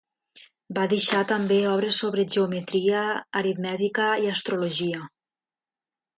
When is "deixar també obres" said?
0.93-1.99